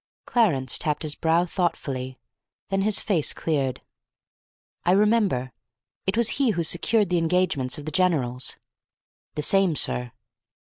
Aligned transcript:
Clarence 0.25 0.79
tapped 0.79 1.03
his 1.03 1.13
brow 1.13 1.45
thoughtfully; 1.45 2.17
then 2.69 2.81
his 2.81 2.99
face 2.99 3.33
cleared. 3.33 3.83
"I 4.83 4.93
remember. 4.93 5.51
It 6.07 6.17
was 6.17 6.29
he 6.41 6.49
who 6.57 6.63
secured 6.63 7.09
the 7.11 7.19
engagements 7.19 7.77
of 7.77 7.85
the 7.85 7.91
generals." 7.91 8.57
"The 9.35 9.43
same, 9.43 9.75
sir." 9.75 10.11